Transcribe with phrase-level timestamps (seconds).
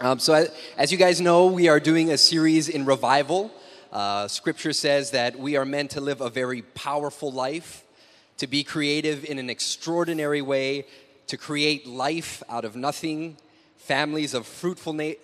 [0.00, 0.46] Um, so,
[0.76, 3.50] as, you guys know, we are doing a series in revival.
[3.90, 7.82] Uh, scripture says that we are meant to live a very powerful life,
[8.36, 10.86] to be creative in an extraordinary way,
[11.26, 13.38] to create life out of nothing,
[13.76, 14.42] families of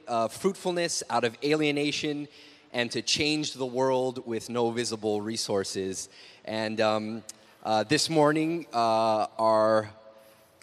[0.08, 2.26] uh, fruitfulness out of alienation,
[2.72, 6.08] and to change the world with no visible resources.
[6.44, 7.22] And um,
[7.62, 9.90] uh, this morning, uh, our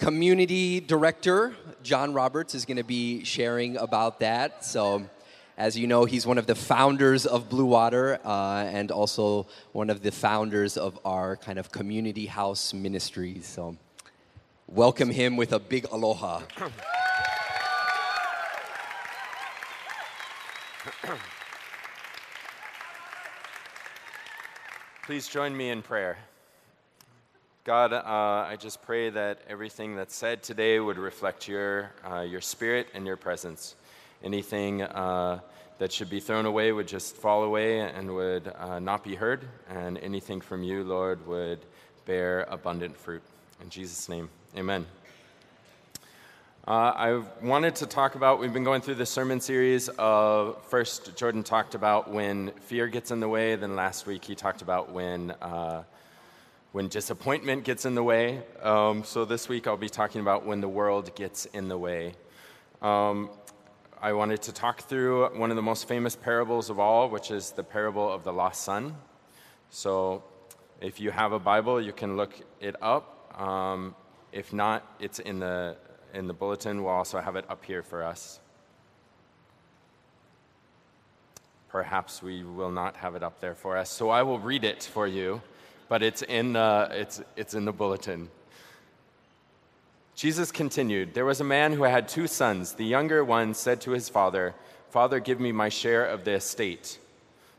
[0.02, 4.66] community director, John Roberts, is going to be sharing about that.
[4.66, 5.08] So,
[5.60, 9.92] as you know, he's one of the founders of Blue Water uh, and also one
[9.92, 13.46] of the founders of our kind of community house ministries.
[13.46, 13.78] So,
[14.66, 16.42] welcome him with a big aloha.
[25.06, 26.18] Please join me in prayer.
[27.64, 28.02] God, uh,
[28.50, 33.06] I just pray that everything that's said today would reflect your, uh, your spirit and
[33.06, 33.76] your presence.
[34.24, 35.42] Anything uh,
[35.78, 39.48] that should be thrown away would just fall away and would uh, not be heard,
[39.70, 41.60] and anything from you, Lord, would
[42.08, 43.22] bear abundant fruit.
[43.62, 44.88] In Jesus' name, amen.
[46.68, 49.88] Uh, I wanted to talk about, we've been going through the sermon series.
[50.00, 54.34] Of, first, Jordan talked about when fear gets in the way, then last week he
[54.34, 55.84] talked about when uh,
[56.72, 58.42] when disappointment gets in the way.
[58.62, 62.14] Um, so this week I'll be talking about when the world gets in the way.
[62.82, 63.30] Um,
[64.02, 67.52] I wanted to talk through one of the most famous parables of all, which is
[67.52, 68.96] the parable of the lost son.
[69.70, 70.24] So
[70.80, 73.40] if you have a Bible, you can look it up.
[73.40, 73.94] Um,
[74.32, 75.76] if not, it's in the,
[76.14, 76.84] in the bulletin.
[76.84, 78.40] We'll also have it up here for us.
[81.68, 83.90] Perhaps we will not have it up there for us.
[83.90, 85.42] So I will read it for you
[85.92, 88.30] but it's in, the, it's, it's in the bulletin.
[90.16, 92.76] Jesus continued There was a man who had two sons.
[92.76, 94.56] The younger one said to his father,
[94.90, 96.98] Father, give me my share of the estate.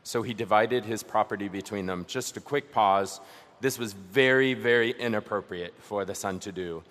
[0.01, 2.05] So he divided his property between them.
[2.07, 3.21] Just a quick pause.
[3.61, 6.81] This was very, very inappropriate for the son to do.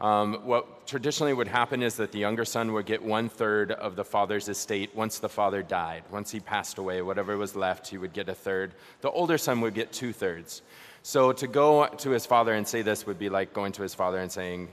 [0.00, 3.94] Um, what traditionally would happen is that the younger son would get one third of
[3.94, 6.02] the father's estate once the father died.
[6.10, 8.74] Once he passed away, whatever was left, he would get a third.
[9.00, 10.62] The older son would get two thirds.
[11.08, 13.94] So to go to his father and say this would be like going to his
[13.94, 14.68] father and saying,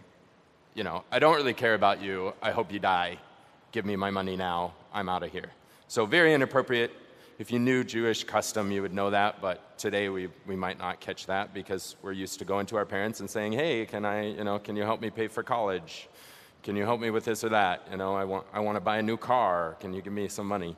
[0.73, 2.33] you know, I don't really care about you.
[2.41, 3.19] I hope you die.
[3.71, 4.73] Give me my money now.
[4.93, 5.49] I'm out of here.
[5.87, 6.91] So very inappropriate.
[7.39, 10.99] If you knew Jewish custom, you would know that, but today we, we might not
[10.99, 14.31] catch that because we're used to going to our parents and saying, hey, can I,
[14.31, 16.09] you know, can you help me pay for college?
[16.63, 17.87] Can you help me with this or that?
[17.89, 19.77] You know, I want, I want to buy a new car.
[19.79, 20.75] Can you give me some money?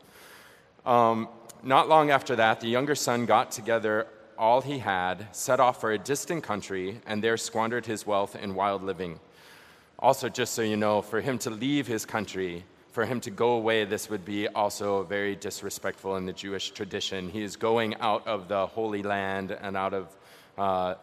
[0.86, 1.28] Um,
[1.64, 4.06] not long after that, the younger son got together
[4.38, 8.56] all he had, set off for a distant country, and there squandered his wealth in
[8.56, 9.20] wild living.
[10.00, 13.52] Also, just so you know, for him to leave his country, for him to go
[13.52, 17.30] away, this would be also very disrespectful in the Jewish tradition.
[17.30, 20.08] He is going out of the Holy Land and out of
[20.58, 20.96] uh,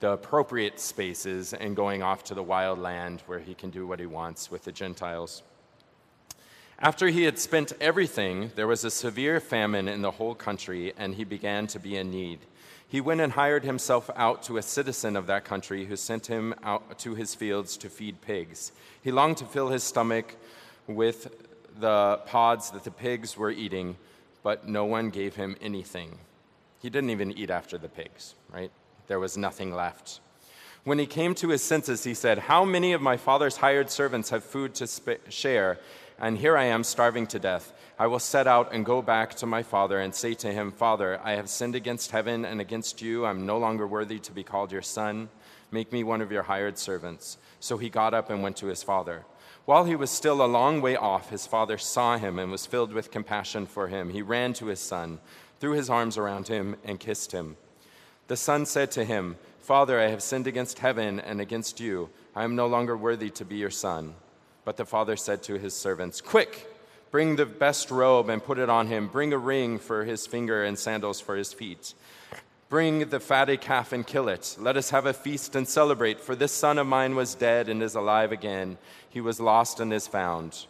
[0.00, 4.00] the appropriate spaces and going off to the wild land where he can do what
[4.00, 5.42] he wants with the Gentiles.
[6.78, 11.14] After he had spent everything, there was a severe famine in the whole country, and
[11.14, 12.40] he began to be in need
[12.92, 16.54] he went and hired himself out to a citizen of that country who sent him
[16.62, 18.70] out to his fields to feed pigs.
[19.02, 20.36] He longed to fill his stomach
[20.86, 21.34] with
[21.80, 23.96] the pods that the pigs were eating,
[24.42, 26.18] but no one gave him anything.
[26.82, 28.70] He didn't even eat after the pigs, right?
[29.06, 30.20] There was nothing left.
[30.84, 34.28] When he came to his senses, he said, How many of my father's hired servants
[34.28, 35.78] have food to sp- share,
[36.18, 37.72] and here I am starving to death?
[37.98, 41.20] I will set out and go back to my father and say to him, Father,
[41.22, 43.26] I have sinned against heaven and against you.
[43.26, 45.28] I'm no longer worthy to be called your son.
[45.70, 47.38] Make me one of your hired servants.
[47.60, 49.24] So he got up and went to his father.
[49.64, 52.92] While he was still a long way off, his father saw him and was filled
[52.92, 54.10] with compassion for him.
[54.10, 55.20] He ran to his son,
[55.60, 57.56] threw his arms around him, and kissed him.
[58.26, 62.10] The son said to him, Father, I have sinned against heaven and against you.
[62.34, 64.14] I am no longer worthy to be your son.
[64.64, 66.71] But the father said to his servants, Quick!
[67.12, 69.06] Bring the best robe and put it on him.
[69.06, 71.92] Bring a ring for his finger and sandals for his feet.
[72.70, 74.56] Bring the fatted calf and kill it.
[74.58, 77.82] Let us have a feast and celebrate, for this son of mine was dead and
[77.82, 78.78] is alive again.
[79.10, 80.64] He was lost and is found.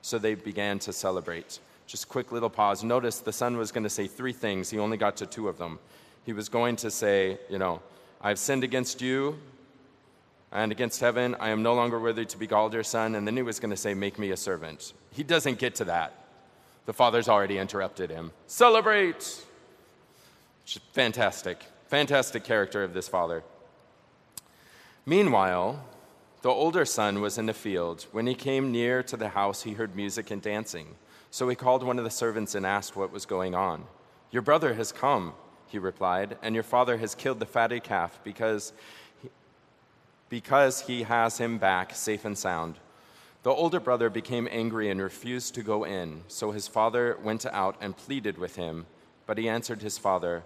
[0.00, 1.58] So they began to celebrate.
[1.88, 2.84] Just quick little pause.
[2.84, 4.70] Notice the son was going to say three things.
[4.70, 5.80] He only got to two of them.
[6.24, 7.82] He was going to say, you know,
[8.22, 9.40] I've sinned against you
[10.52, 11.36] and against heaven.
[11.38, 13.14] I am no longer worthy to be called your son.
[13.14, 14.92] And then he was going to say, Make me a servant.
[15.12, 16.14] He doesn't get to that.
[16.86, 18.32] The father's already interrupted him.
[18.46, 19.44] Celebrate!
[20.92, 21.64] Fantastic.
[21.88, 23.42] Fantastic character of this father.
[25.06, 25.84] Meanwhile,
[26.42, 28.06] The older son was in the field.
[28.12, 30.96] When he came near to the house, he heard music and dancing.
[31.30, 33.84] So he called one of the servants and asked what was going on.
[34.30, 35.34] Your brother has come,
[35.66, 38.72] he replied, and your father has killed the fatted calf because
[40.30, 42.76] because he has him back safe and sound.
[43.42, 46.22] The older brother became angry and refused to go in.
[46.28, 48.86] So his father went out and pleaded with him.
[49.26, 50.44] But he answered his father,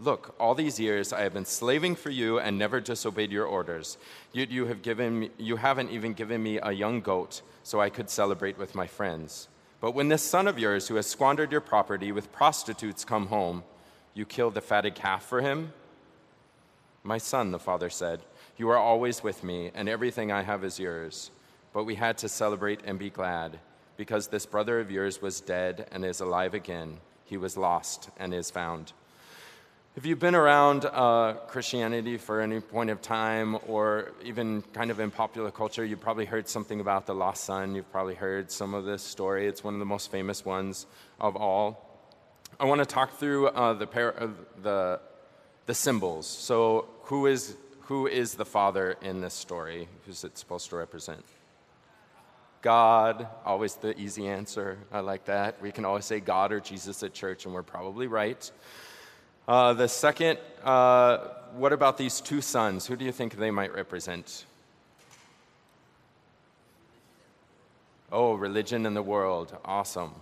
[0.00, 3.96] Look, all these years I have been slaving for you and never disobeyed your orders.
[4.32, 7.90] Yet you, have given me, you haven't even given me a young goat so I
[7.90, 9.48] could celebrate with my friends.
[9.80, 13.62] But when this son of yours who has squandered your property with prostitutes come home,
[14.14, 15.72] you kill the fatted calf for him?
[17.04, 18.20] My son, the father said,
[18.56, 21.30] you are always with me, and everything I have is yours.
[21.72, 23.58] But we had to celebrate and be glad,
[23.96, 26.98] because this brother of yours was dead and is alive again.
[27.24, 28.92] He was lost and is found.
[29.96, 34.98] If you've been around uh, Christianity for any point of time, or even kind of
[34.98, 37.76] in popular culture, you've probably heard something about the lost son.
[37.76, 39.46] You've probably heard some of this story.
[39.46, 40.86] It's one of the most famous ones
[41.20, 42.10] of all.
[42.58, 44.28] I want to talk through uh, the, par- uh,
[44.62, 45.00] the,
[45.66, 46.26] the symbols.
[46.26, 49.88] So, who is, who is the father in this story?
[50.06, 51.24] Who's it supposed to represent?
[52.62, 54.78] God, always the easy answer.
[54.90, 55.60] I like that.
[55.60, 58.50] We can always say God or Jesus at church, and we're probably right.
[59.46, 61.18] Uh, the second, uh,
[61.56, 62.86] what about these two sons?
[62.86, 64.46] Who do you think they might represent?
[68.10, 69.54] Oh, religion and the world.
[69.62, 70.12] Awesome.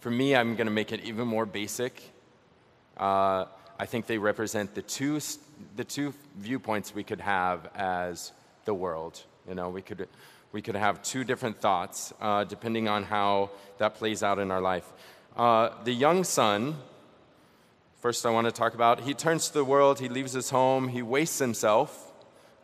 [0.00, 2.02] For me, I'm going to make it even more basic.
[2.96, 3.44] Uh,
[3.78, 5.20] I think they represent the two,
[5.76, 8.32] the two viewpoints we could have as
[8.64, 9.22] the world.
[9.48, 10.08] You know, we could,
[10.52, 14.60] we could have two different thoughts uh, depending on how that plays out in our
[14.60, 14.90] life.
[15.36, 16.76] Uh, the young son
[18.06, 20.86] First, I want to talk about he turns to the world, he leaves his home,
[20.86, 22.12] he wastes himself.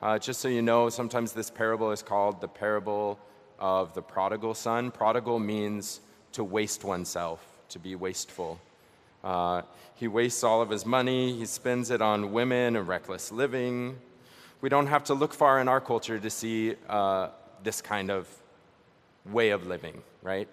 [0.00, 3.18] Uh, just so you know, sometimes this parable is called the parable
[3.58, 4.92] of the prodigal son.
[4.92, 6.00] Prodigal means
[6.32, 8.60] to waste oneself, to be wasteful.
[9.22, 9.62] Uh,
[9.94, 13.96] he wastes all of his money, he spends it on women and reckless living.
[14.60, 17.28] We don't have to look far in our culture to see uh,
[17.62, 18.28] this kind of
[19.26, 20.48] way of living, right?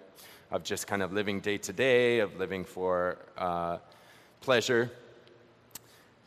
[0.50, 3.78] Of just kind of living day to day, of living for uh,
[4.40, 4.90] pleasure.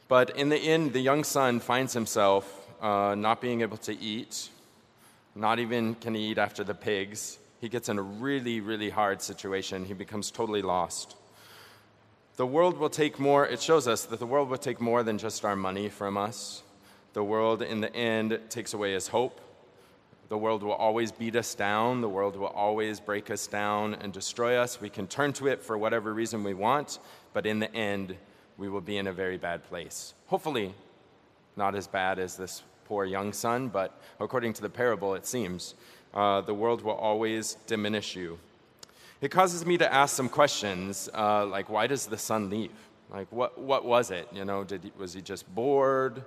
[0.08, 4.50] But in the end, the young son finds himself uh, not being able to eat,
[5.36, 7.40] not even can he eat after the pigs.
[7.62, 9.86] He gets in a really, really hard situation.
[9.86, 11.16] He becomes totally lost.
[12.36, 15.20] The world will take more, it shows us that the world will take more than
[15.20, 16.64] just our money from us.
[17.14, 19.40] The world, in the end, takes away his hope.
[20.30, 22.02] The world will always beat us down.
[22.02, 24.82] The world will always break us down and destroy us.
[24.82, 26.98] We can turn to it for whatever reason we want,
[27.34, 28.16] but in the end,
[28.58, 30.16] we will be in a very bad place.
[30.26, 30.74] Hopefully,
[31.56, 35.76] not as bad as this poor young son, but according to the parable, it seems
[36.16, 38.40] uh, the world will always diminish you.
[39.24, 42.76] It causes me to ask some questions, uh, like why does the son leave?
[43.10, 44.28] Like what what was it?
[44.34, 46.26] You know, did was he just bored?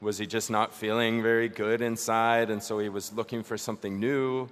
[0.00, 4.00] Was he just not feeling very good inside, and so he was looking for something
[4.00, 4.48] new?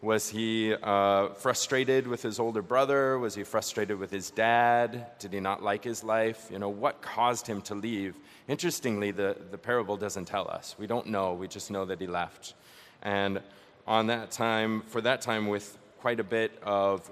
[0.00, 3.18] Was he uh, frustrated with his older brother?
[3.18, 5.18] Was he frustrated with his dad?
[5.18, 6.46] Did he not like his life?
[6.52, 8.14] You know, what caused him to leave?
[8.46, 10.76] Interestingly, the, the parable doesn't tell us.
[10.78, 11.32] We don't know.
[11.32, 12.54] We just know that he left.
[13.02, 13.40] And
[13.88, 17.10] on that time, for that time, with quite a bit of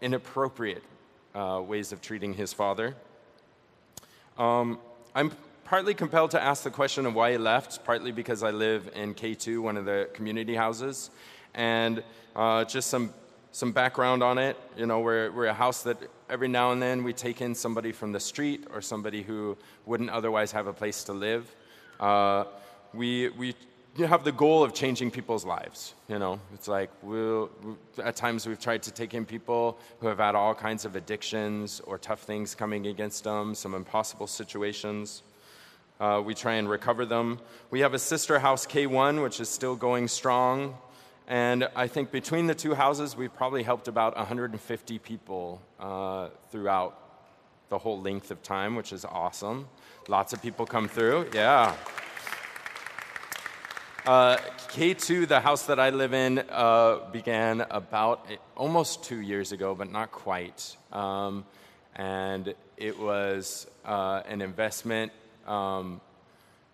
[0.00, 0.82] inappropriate
[1.34, 2.94] uh, ways of treating his father.
[4.36, 4.78] Um,
[5.14, 5.32] I'm
[5.64, 9.14] partly compelled to ask the question of why he left, partly because I live in
[9.14, 11.10] K2, one of the community houses.
[11.54, 12.02] And
[12.36, 13.12] uh, just some,
[13.52, 14.56] some background on it.
[14.76, 15.98] You know, we're, we're a house that
[16.30, 20.10] every now and then we take in somebody from the street or somebody who wouldn't
[20.10, 21.54] otherwise have a place to live.
[21.98, 22.44] Uh,
[22.94, 23.54] we, we
[24.06, 25.94] have the goal of changing people's lives.
[26.08, 27.50] You know, it's like we'll,
[28.02, 31.80] at times we've tried to take in people who have had all kinds of addictions
[31.80, 35.22] or tough things coming against them, some impossible situations.
[36.00, 37.40] Uh, we try and recover them.
[37.70, 40.76] We have a sister house, K1, which is still going strong.
[41.26, 46.98] And I think between the two houses, we've probably helped about 150 people uh, throughout
[47.68, 49.68] the whole length of time, which is awesome.
[50.08, 51.28] Lots of people come through.
[51.34, 51.74] Yeah.
[54.08, 54.38] Uh,
[54.68, 59.92] K2, the house that I live in, uh, began about almost two years ago, but
[59.92, 60.74] not quite.
[60.94, 61.44] Um,
[61.94, 65.12] and it was uh, an investment.
[65.46, 66.00] Um,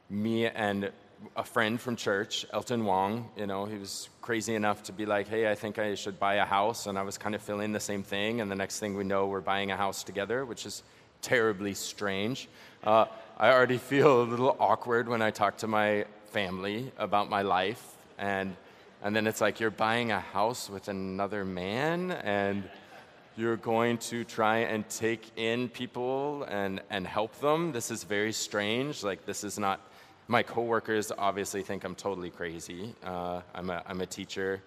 [0.08, 0.92] me and
[1.34, 5.26] a friend from church, Elton Wong, you know, he was crazy enough to be like,
[5.26, 6.86] hey, I think I should buy a house.
[6.86, 8.42] And I was kind of feeling the same thing.
[8.42, 10.84] And the next thing we know, we're buying a house together, which is
[11.20, 12.48] terribly strange.
[12.84, 16.04] Uh, I already feel a little awkward when I talk to my
[16.38, 17.82] family about my life.
[18.18, 18.48] And
[19.04, 22.62] And then it's like you're buying a house with another man and
[23.36, 27.72] you're going to try and take in people and, and help them.
[27.72, 29.04] This is very strange.
[29.10, 29.78] Like, this is not,
[30.26, 32.94] my coworkers obviously think I'm totally crazy.
[33.04, 34.62] Uh, I'm, a, I'm a teacher.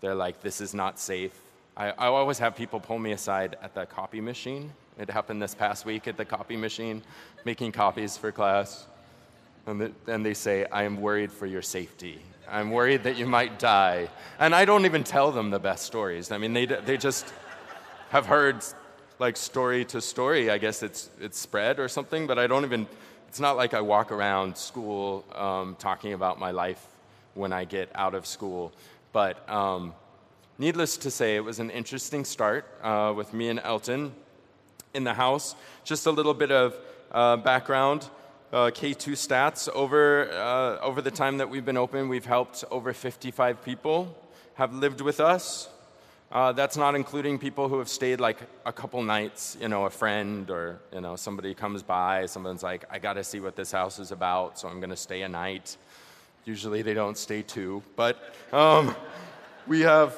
[0.00, 1.36] They're like, this is not safe.
[1.76, 4.72] I, I always have people pull me aside at the copy machine.
[4.98, 7.02] It happened this past week at the copy machine,
[7.44, 8.88] making copies for class.
[9.66, 12.20] And, the, and they say, I am worried for your safety.
[12.48, 14.08] I'm worried that you might die.
[14.38, 16.30] And I don't even tell them the best stories.
[16.30, 17.32] I mean, they, they just
[18.10, 18.64] have heard
[19.18, 20.50] like story to story.
[20.50, 22.86] I guess it's, it's spread or something, but I don't even,
[23.28, 26.84] it's not like I walk around school um, talking about my life
[27.34, 28.72] when I get out of school.
[29.12, 29.94] But um,
[30.58, 34.12] needless to say, it was an interesting start uh, with me and Elton
[34.94, 35.56] in the house.
[35.84, 36.76] Just a little bit of
[37.10, 38.08] uh, background.
[38.56, 39.68] Uh, K2 stats.
[39.68, 44.16] Over, uh, over the time that we've been open, we've helped over 55 people
[44.54, 45.68] have lived with us.
[46.32, 49.90] Uh, that's not including people who have stayed like a couple nights, you know, a
[49.90, 53.72] friend or, you know, somebody comes by, someone's like, I got to see what this
[53.72, 55.76] house is about, so I'm going to stay a night.
[56.46, 58.96] Usually they don't stay two, but um,
[59.66, 60.16] we have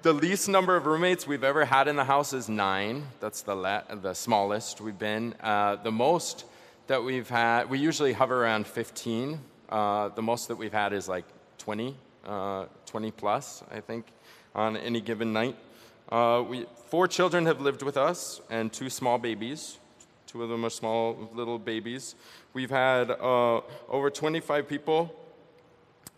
[0.00, 3.04] the least number of roommates we've ever had in the house is nine.
[3.20, 5.34] That's the, la- the smallest we've been.
[5.42, 6.46] Uh, the most
[6.90, 9.38] that we've had, we usually hover around 15.
[9.68, 11.24] Uh, the most that we've had is like
[11.58, 11.94] 20,
[12.26, 14.06] uh, 20 plus, I think
[14.56, 15.56] on any given night.
[16.08, 19.78] Uh, we, four children have lived with us and two small babies.
[20.26, 22.16] Two of them are small little babies.
[22.54, 25.14] We've had uh, over 25 people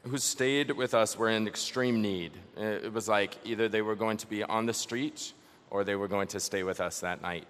[0.04, 2.32] who stayed with us were in extreme need.
[2.56, 5.34] It was like either they were going to be on the street
[5.68, 7.46] or they were going to stay with us that night.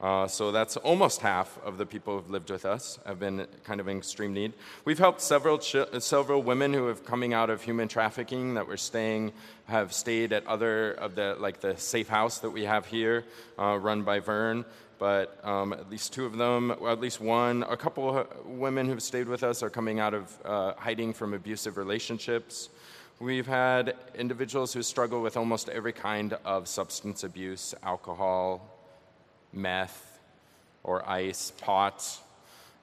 [0.00, 3.80] Uh, so that's almost half of the people who've lived with us have been kind
[3.80, 4.52] of in extreme need.
[4.84, 8.76] We've helped several ch- several women who have coming out of human trafficking that were
[8.76, 9.32] staying
[9.66, 13.24] have stayed at other of the like the safe house that we have here,
[13.58, 14.64] uh, run by Vern.
[15.00, 19.28] But um, at least two of them, at least one, a couple women who've stayed
[19.28, 22.68] with us are coming out of uh, hiding from abusive relationships.
[23.20, 28.77] We've had individuals who struggle with almost every kind of substance abuse, alcohol,
[29.52, 30.20] meth,
[30.82, 32.20] or ice, pot.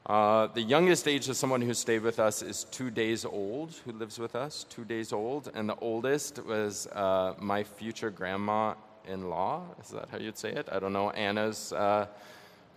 [0.05, 3.91] Uh, the youngest age of someone who stayed with us is two days old, who
[3.91, 5.51] lives with us, two days old.
[5.55, 8.75] And the oldest was uh, my future grandma
[9.07, 9.63] in law.
[9.81, 10.69] Is that how you'd say it?
[10.71, 11.09] I don't know.
[11.09, 12.05] Anna's uh,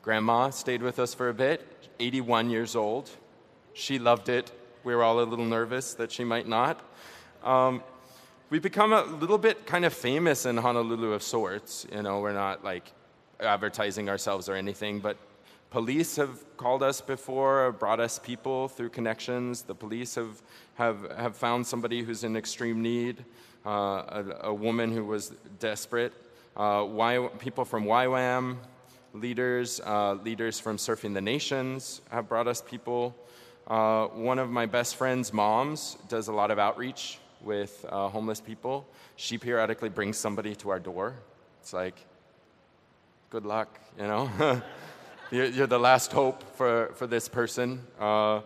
[0.00, 3.10] grandma stayed with us for a bit, 81 years old.
[3.74, 4.50] She loved it.
[4.84, 6.80] We were all a little nervous that she might not.
[7.44, 7.82] Um,
[8.48, 11.86] we've become a little bit kind of famous in Honolulu of sorts.
[11.92, 12.90] You know, we're not like
[13.40, 15.16] advertising ourselves or anything, but
[15.70, 19.62] police have called us before, brought us people through connections.
[19.62, 20.42] The police have,
[20.74, 23.24] have, have found somebody who's in extreme need,
[23.66, 26.12] uh, a, a, woman who was desperate.
[26.56, 28.56] Uh, y, people from YWAM,
[29.12, 33.14] leaders, uh, leaders from Surfing the Nations have brought us people.
[33.66, 38.40] Uh, one of my best friend's moms does a lot of outreach with uh, homeless
[38.40, 38.86] people.
[39.16, 41.14] She periodically brings somebody to our door.
[41.60, 41.96] It's like,
[43.30, 44.62] good luck, you know?
[45.30, 47.82] you're, the last hope for, for this person.
[48.00, 48.40] Uh,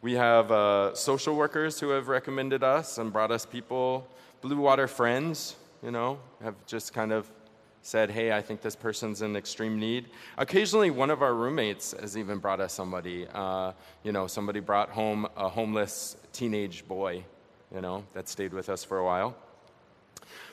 [0.00, 4.08] we have uh, social workers who have recommended us and brought us people.
[4.40, 7.30] Blue Water Friends, you know, have just kind of
[7.82, 10.06] said, hey, I think this person's in extreme need.
[10.38, 13.26] Occasionally, one of our roommates has even brought us somebody.
[13.34, 13.72] Uh,
[14.04, 17.24] you know, somebody brought home a homeless teenage boy,
[17.74, 19.36] you know, that stayed with us for a while.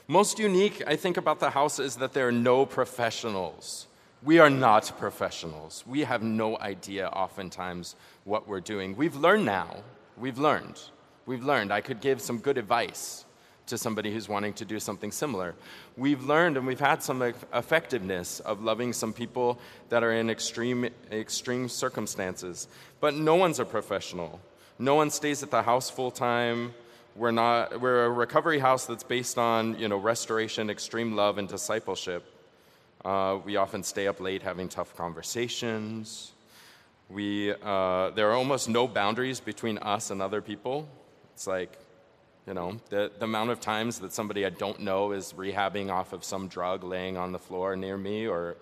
[0.07, 3.87] Most unique, I think, about the house is that there are no professionals.
[4.23, 5.83] We are not professionals.
[5.87, 8.97] We have no idea, oftentimes, what we're doing.
[8.97, 9.77] We've learned now.
[10.17, 10.79] We've learned.
[11.25, 11.71] We've learned.
[11.71, 13.23] I could give some good advice
[13.67, 15.55] to somebody who's wanting to do something similar.
[15.95, 20.89] We've learned and we've had some effectiveness of loving some people that are in extreme,
[21.11, 22.67] extreme circumstances.
[22.99, 24.39] But no one's a professional.
[24.79, 26.73] No one stays at the house full time.
[27.15, 31.47] We're not we're a recovery house that's based on you know restoration, extreme love, and
[31.47, 32.23] discipleship.
[33.03, 36.33] Uh, we often stay up late having tough conversations.
[37.09, 40.87] We uh, there are almost no boundaries between us and other people.
[41.33, 41.77] It's like
[42.47, 46.13] you know the, the amount of times that somebody I don't know is rehabbing off
[46.13, 48.55] of some drug, laying on the floor near me, or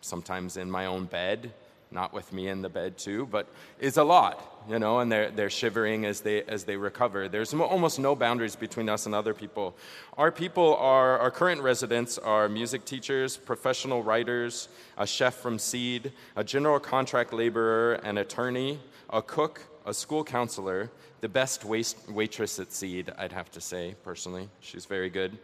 [0.00, 1.52] sometimes in my own bed
[1.92, 3.46] not with me in the bed too, but
[3.78, 7.28] is a lot, you know, and they're, they're shivering as they, as they recover.
[7.28, 9.76] There's almost no boundaries between us and other people.
[10.16, 16.12] Our people are, our current residents are music teachers, professional writers, a chef from Seed,
[16.36, 18.80] a general contract laborer, an attorney,
[19.10, 23.94] a cook, a school counselor, the best waist, waitress at Seed, I'd have to say,
[24.02, 24.48] personally.
[24.60, 25.38] She's very good.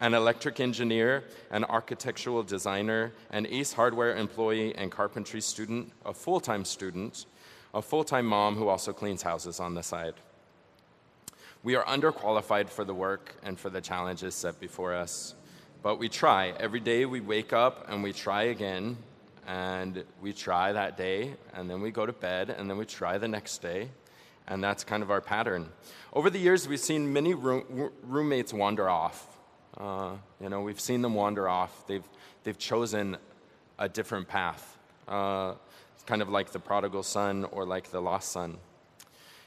[0.00, 6.38] An electric engineer, an architectural designer, an ACE hardware employee and carpentry student, a full
[6.38, 7.26] time student,
[7.74, 10.14] a full time mom who also cleans houses on the side.
[11.64, 15.34] We are underqualified for the work and for the challenges set before us,
[15.82, 16.54] but we try.
[16.60, 18.96] Every day we wake up and we try again,
[19.48, 23.18] and we try that day, and then we go to bed, and then we try
[23.18, 23.88] the next day,
[24.46, 25.70] and that's kind of our pattern.
[26.12, 29.27] Over the years, we've seen many room, roommates wander off.
[29.78, 31.86] Uh, you know, we've seen them wander off.
[31.86, 32.02] They've,
[32.42, 33.16] they've chosen
[33.78, 35.54] a different path, uh,
[36.04, 38.58] kind of like the prodigal son or like the lost son.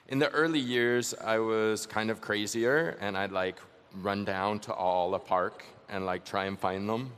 [0.07, 3.57] In the early years, I was kind of crazier, and I'd like
[4.01, 7.11] run down to A'ala Park and like try and find them,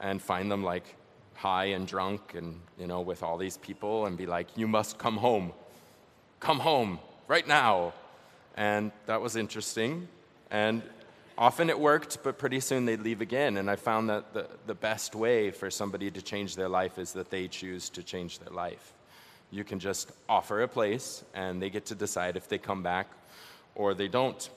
[0.00, 0.96] and find them like
[1.34, 4.98] high and drunk, and you know, with all these people, and be like, "You must
[4.98, 5.52] come home,
[6.40, 7.94] come home right now,"
[8.56, 10.06] and that was interesting,
[10.50, 10.82] and
[11.36, 13.56] often it worked, but pretty soon they'd leave again.
[13.56, 17.12] And I found that the, the best way for somebody to change their life is
[17.12, 18.92] that they choose to change their life.
[19.50, 23.08] You can just offer a place, and they get to decide if they come back
[23.74, 24.48] or they don't.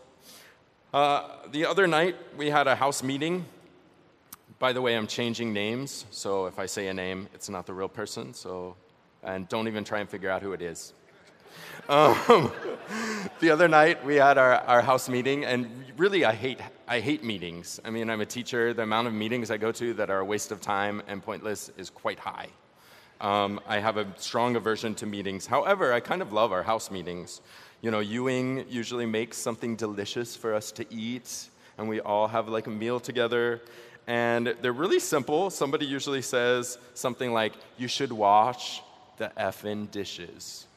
[0.94, 3.46] Uh, the other night, we had a house meeting.
[4.60, 7.74] By the way, I'm changing names, so if I say a name, it's not the
[7.74, 8.34] real person.
[8.34, 8.78] So,
[9.22, 10.94] and don't even try and figure out who it is.
[11.88, 12.52] Um,
[13.40, 17.24] the other night we had our, our house meeting, and really I hate I hate
[17.24, 17.80] meetings.
[17.86, 18.74] I mean, I'm a teacher.
[18.74, 21.72] The amount of meetings I go to that are a waste of time and pointless
[21.78, 22.50] is quite high.
[23.22, 25.46] Um, I have a strong aversion to meetings.
[25.46, 27.42] However, I kind of love our house meetings.
[27.82, 32.50] You know, Ewing usually makes something delicious for us to eat, and we all have
[32.50, 33.62] like a meal together.
[34.08, 35.50] And they're really simple.
[35.50, 38.82] Somebody usually says something like, You should wash
[39.18, 40.68] the effing dishes.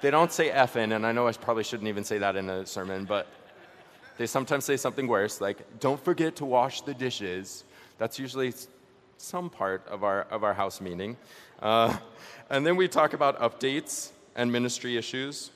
[0.00, 2.66] They don't say effing, and I know I probably shouldn't even say that in a
[2.66, 3.26] sermon, but
[4.16, 7.64] they sometimes say something worse, like, Don't forget to wash the dishes.
[7.98, 8.52] That's usually
[9.18, 11.16] some part of our, of our house meeting.
[11.60, 11.96] Uh,
[12.50, 15.50] and then we talk about updates and ministry issues.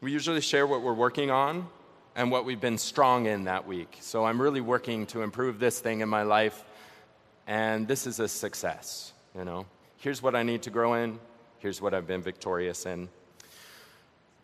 [0.00, 1.66] We usually share what we're working on
[2.16, 3.96] and what we've been strong in that week.
[4.00, 6.64] So I'm really working to improve this thing in my life,
[7.46, 9.12] and this is a success.
[9.36, 9.66] You know,
[9.98, 11.18] here's what I need to grow in.
[11.58, 13.08] Here's what I've been victorious in.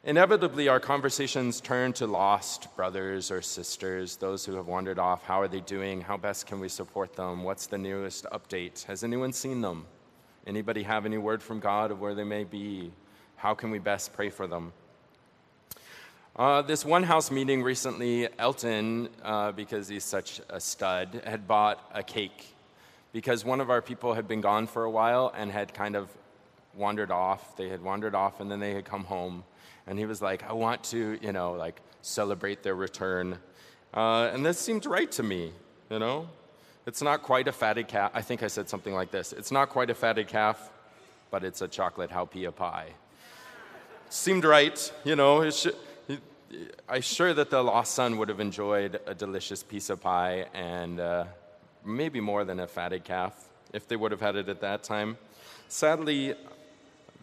[0.03, 5.23] Inevitably, our conversations turn to lost brothers or sisters, those who have wandered off.
[5.25, 6.01] How are they doing?
[6.01, 7.43] How best can we support them?
[7.43, 8.85] What's the newest update?
[8.85, 9.85] Has anyone seen them?
[10.47, 12.93] Anybody have any word from God of where they may be?
[13.37, 14.73] How can we best pray for them?
[16.35, 21.91] Uh, this one house meeting recently, Elton, uh, because he's such a stud, had bought
[21.93, 22.55] a cake
[23.13, 26.09] because one of our people had been gone for a while and had kind of
[26.75, 27.57] wandered off.
[27.57, 29.45] They had wandered off and then they had come home.
[29.87, 33.39] And he was like, I want to, you know, like celebrate their return.
[33.93, 35.53] Uh, and this seemed right to me,
[35.91, 36.29] you know?
[36.87, 38.11] It's not quite a fatted calf.
[38.15, 39.33] I think I said something like this.
[39.33, 40.71] It's not quite a fatted calf,
[41.31, 42.89] but it's a chocolate haupia pie.
[44.09, 45.49] Seemed right, you know.
[46.89, 50.99] I'm sure that the lost son would have enjoyed a delicious piece of pie and
[50.99, 51.25] uh,
[51.85, 55.17] maybe more than a fatted calf if they would have had it at that time.
[55.69, 56.35] Sadly,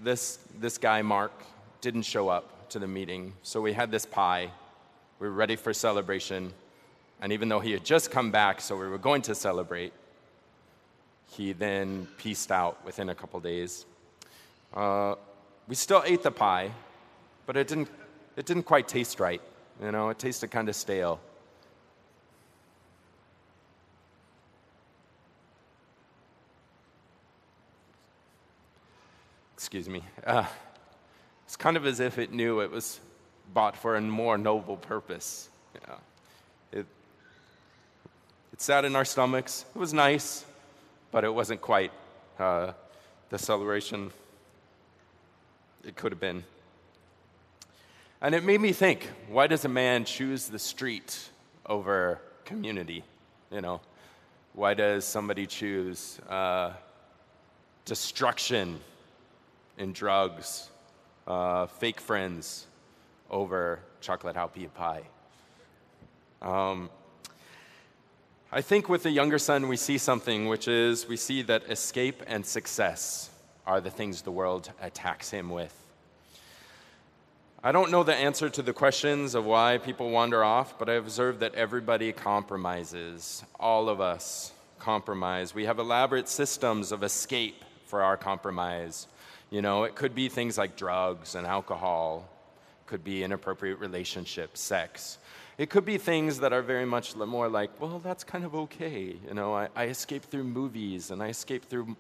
[0.04, 1.32] this, this guy, Mark,
[1.82, 4.52] didn't show up to the meeting, so we had this pie.
[5.20, 6.54] We were ready for celebration.
[7.22, 9.94] And even though he had just come back, so we were going to celebrate,
[11.32, 13.86] he then pieced out within a couple days.
[14.74, 15.16] Uh,
[15.68, 16.72] we still ate the pie,
[17.46, 17.90] but it didn't,
[18.36, 19.42] it didn't quite taste right.
[19.82, 21.20] You know, it tasted kind of stale.
[29.68, 30.02] Excuse me.
[30.26, 30.46] Uh,
[31.46, 33.02] it's kind of as if it knew it was
[33.54, 35.50] bought for a more noble purpose.
[35.76, 35.96] Yeah.
[36.72, 39.66] It sat in our stomachs.
[39.76, 40.46] It was nice,
[41.12, 41.92] but it wasn't quite
[42.40, 42.72] uh,
[43.28, 44.12] the celebration
[45.84, 46.46] it could have been.
[48.22, 51.30] And it made me think why does a man choose the street
[51.66, 53.04] over community?
[53.52, 53.82] You know,
[54.54, 56.72] why does somebody choose uh,
[57.84, 58.80] destruction
[59.78, 60.70] in drugs,
[61.28, 62.68] uh, fake friends
[63.30, 65.04] over chocolate haupia pie?
[66.42, 66.90] Um,
[68.52, 72.24] I think with the younger son, we see something, which is we see that escape
[72.28, 73.30] and success
[73.66, 75.74] are the things the world attacks him with.
[77.64, 80.94] I don't know the answer to the questions of why people wander off, but I
[80.94, 83.44] observe that everybody compromises.
[83.60, 85.54] All of us compromise.
[85.54, 89.08] We have elaborate systems of escape for our compromise.
[89.50, 92.30] You know, it could be things like drugs and alcohol,
[92.86, 95.18] Could be inappropriate relationships, sex.
[95.58, 99.16] It could be things that are very much more like, well, that's kind of okay.
[99.28, 101.98] You know, I, I escape through movies and I escape through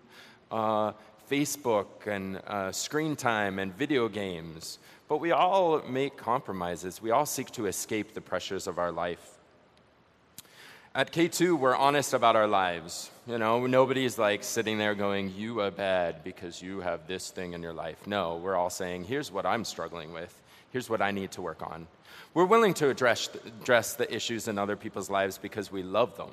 [0.51, 0.91] uh,
[1.29, 4.79] Facebook and uh, screen time and video games.
[5.07, 7.01] But we all make compromises.
[7.01, 9.37] We all seek to escape the pressures of our life.
[10.97, 13.12] At K2, we're honest about our lives.
[13.27, 17.53] You know, nobody's like sitting there going, You are bad because you have this thing
[17.53, 18.07] in your life.
[18.07, 20.36] No, we're all saying, Here's what I'm struggling with.
[20.71, 21.86] Here's what I need to work on.
[22.33, 26.31] We're willing to address, address the issues in other people's lives because we love them,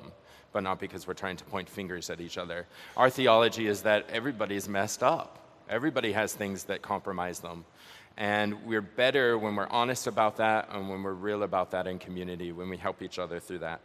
[0.51, 2.65] but not because we're trying to point fingers at each other.
[2.97, 5.37] Our theology is that everybody's messed up,
[5.69, 7.65] everybody has things that compromise them.
[8.17, 11.99] And we're better when we're honest about that and when we're real about that in
[11.99, 13.79] community, when we help each other through that.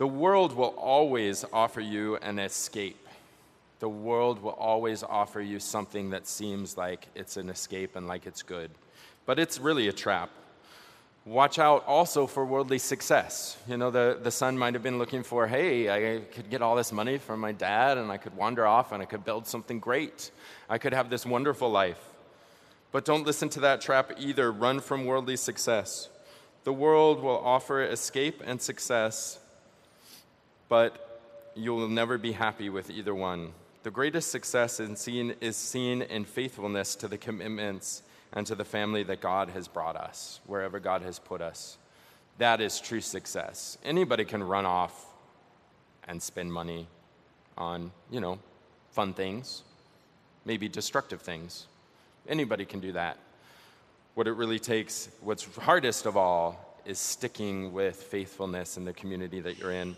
[0.00, 3.06] The world will always offer you an escape.
[3.80, 8.24] The world will always offer you something that seems like it's an escape and like
[8.24, 8.70] it's good.
[9.26, 10.30] But it's really a trap.
[11.26, 13.58] Watch out also for worldly success.
[13.68, 16.76] You know, the, the son might have been looking for, hey, I could get all
[16.76, 19.80] this money from my dad and I could wander off and I could build something
[19.80, 20.30] great.
[20.70, 22.02] I could have this wonderful life.
[22.90, 24.50] But don't listen to that trap either.
[24.50, 26.08] Run from worldly success.
[26.64, 29.39] The world will offer escape and success,
[30.70, 31.20] but
[31.54, 33.52] you will never be happy with either one.
[33.82, 38.02] The greatest success seen, is seen in faithfulness to the commitments
[38.32, 41.76] and to the family that God has brought us, wherever God has put us.
[42.38, 43.76] That is true success.
[43.84, 45.06] Anybody can run off
[46.06, 46.86] and spend money
[47.58, 48.38] on, you know,
[48.92, 49.64] fun things,
[50.44, 51.66] maybe destructive things.
[52.28, 53.18] Anybody can do that.
[54.14, 59.40] What it really takes, what's hardest of all, is sticking with faithfulness in the community
[59.40, 59.96] that you're in.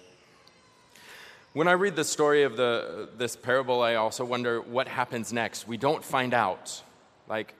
[1.54, 5.68] When I read the story of the, this parable, I also wonder what happens next.
[5.68, 6.82] We don't find out.
[7.28, 7.52] Like,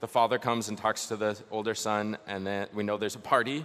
[0.00, 3.20] the father comes and talks to the older son, and then we know there's a
[3.20, 3.64] party.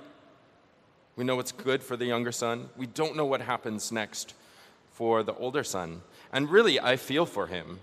[1.15, 2.69] We know it's good for the younger son.
[2.77, 4.35] We don't know what happens next
[4.91, 6.03] for the older son.
[6.31, 7.79] And really, I feel for him.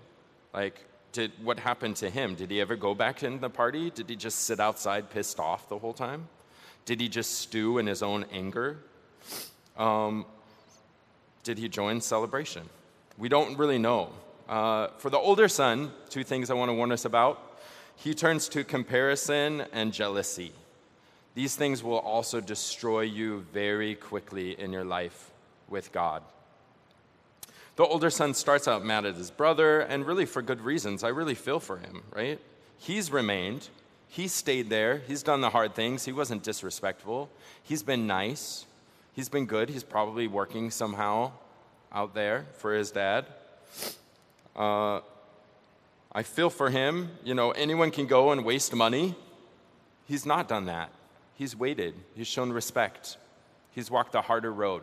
[0.54, 2.36] Like, did, what happened to him?
[2.36, 3.90] Did he ever go back in the party?
[3.90, 6.28] Did he just sit outside pissed off the whole time?
[6.84, 8.78] Did he just stew in his own anger?
[9.76, 10.24] Um,
[11.42, 12.68] did he join celebration?
[13.18, 14.10] We don't really know.
[14.48, 17.58] Uh, for the older son, two things I want to warn us about.
[17.96, 20.52] He turns to comparison and jealousy.
[21.34, 25.30] These things will also destroy you very quickly in your life
[25.68, 26.22] with God.
[27.76, 31.04] The older son starts out mad at his brother, and really for good reasons.
[31.04, 32.40] I really feel for him, right?
[32.76, 33.68] He's remained,
[34.08, 37.30] he stayed there, he's done the hard things, he wasn't disrespectful,
[37.62, 38.66] he's been nice,
[39.12, 39.68] He's been good.
[39.68, 41.32] He's probably working somehow
[41.92, 43.26] out there for his dad.
[44.54, 45.00] Uh,
[46.12, 47.10] I feel for him.
[47.24, 49.14] You know, anyone can go and waste money.
[50.06, 50.90] He's not done that.
[51.40, 53.16] He's waited, he's shown respect,
[53.70, 54.82] he's walked a harder road.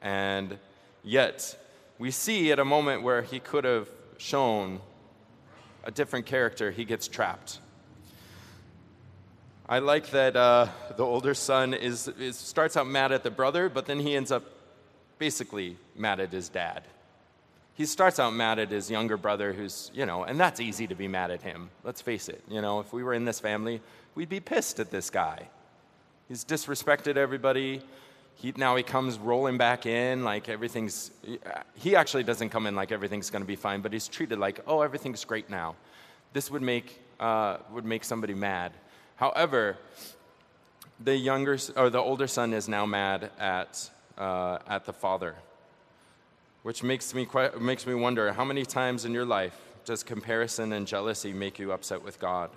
[0.00, 0.60] And
[1.02, 1.58] yet,
[1.98, 4.80] we see at a moment where he could have shown
[5.82, 7.58] a different character, he gets trapped.
[9.68, 13.68] I like that uh, the older son is, is, starts out mad at the brother,
[13.68, 14.44] but then he ends up
[15.18, 16.82] basically mad at his dad.
[17.74, 20.94] He starts out mad at his younger brother, who's, you know, and that's easy to
[20.96, 21.70] be mad at him.
[21.84, 22.42] Let's face it.
[22.48, 23.80] You know, if we were in this family,
[24.14, 25.48] we'd be pissed at this guy.
[26.28, 27.82] He's disrespected everybody.
[28.34, 31.12] He, now he comes rolling back in like everything's.
[31.76, 34.60] He actually doesn't come in like everything's going to be fine, but he's treated like,
[34.66, 35.76] oh, everything's great now.
[36.32, 38.72] This would make, uh, would make somebody mad.
[39.16, 39.76] However,
[40.98, 45.34] the younger or the older son is now mad at uh, at the father,
[46.62, 47.26] which makes me
[47.58, 51.72] makes me wonder how many times in your life does comparison and jealousy make you
[51.72, 52.50] upset with God?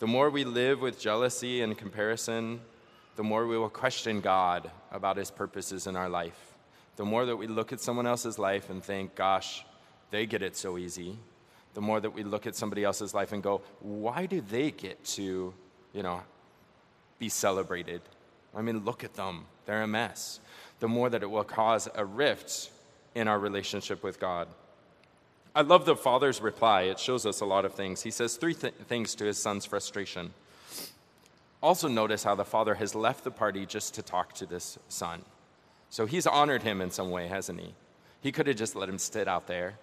[0.00, 2.60] The more we live with jealousy and comparison,
[3.16, 6.38] the more we will question God about His purposes in our life.
[6.96, 9.64] The more that we look at someone else's life and think, "Gosh,
[10.10, 11.18] they get it so easy,"
[11.74, 15.02] the more that we look at somebody else's life and go, why do they get
[15.04, 15.54] to,
[15.92, 16.22] you know,
[17.18, 18.02] be celebrated?
[18.54, 19.44] I mean, look at them.
[19.66, 20.40] They're a mess.
[20.80, 22.70] The more that it will cause a rift
[23.14, 24.48] in our relationship with God.
[25.54, 26.82] I love the father's reply.
[26.82, 28.02] It shows us a lot of things.
[28.02, 30.32] He says three th- things to his son's frustration.
[31.62, 35.22] Also, notice how the father has left the party just to talk to this son.
[35.90, 37.74] So he's honored him in some way, hasn't he?
[38.22, 39.74] He could have just let him sit out there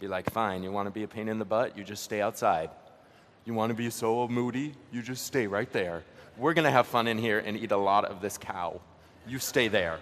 [0.00, 1.76] be like, fine, you want to be a pain in the butt?
[1.76, 2.70] You just stay outside.
[3.44, 4.74] You want to be so moody?
[4.92, 6.02] You just stay right there.
[6.36, 8.80] We're going to have fun in here and eat a lot of this cow.
[9.26, 9.98] You stay there.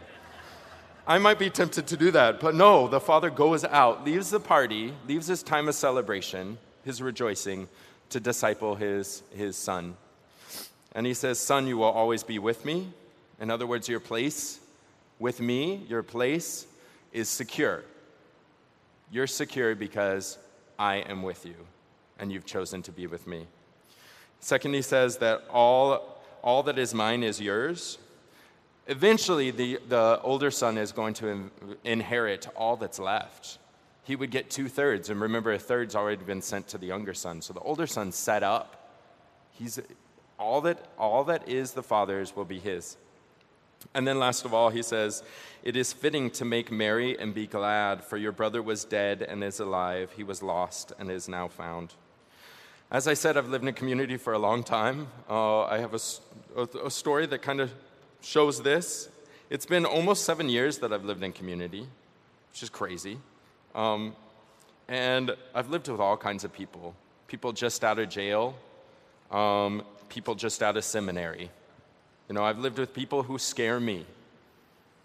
[1.07, 4.39] I might be tempted to do that, but no, the father goes out, leaves the
[4.39, 7.69] party, leaves his time of celebration, his rejoicing,
[8.11, 9.97] to disciple his, his son.
[10.95, 12.93] And he says, Son, you will always be with me.
[13.41, 14.61] In other words, your place
[15.19, 16.67] with me, your place
[17.13, 17.83] is secure.
[19.13, 20.39] You're secure because
[20.79, 21.55] I am with you,
[22.19, 23.47] and you've chosen to be with me.
[24.41, 27.99] Second, he says that all, all that is mine is yours.
[28.87, 31.51] Eventually, the, the older son is going to in,
[31.85, 33.59] inherit all that's left.
[34.03, 37.13] He would get two thirds, and remember, a third's already been sent to the younger
[37.13, 37.43] son.
[37.43, 38.99] So the older son's set up.
[39.51, 39.79] He's,
[40.39, 42.97] all, that, all that is the father's will be his.
[43.95, 45.23] And then, last of all, he says,
[45.63, 49.43] It is fitting to make merry and be glad, for your brother was dead and
[49.43, 50.13] is alive.
[50.17, 51.95] He was lost and is now found.
[52.91, 55.09] As I said, I've lived in a community for a long time.
[55.29, 57.73] Uh, I have a, a, a story that kind of
[58.21, 59.09] shows this.
[59.49, 61.87] It's been almost seven years that I've lived in community,
[62.51, 63.19] which is crazy.
[63.75, 64.15] Um,
[64.89, 66.95] and I've lived with all kinds of people
[67.33, 68.55] people just out of jail,
[69.31, 71.49] um, people just out of seminary.
[72.29, 74.07] You know, I've lived with people who scare me.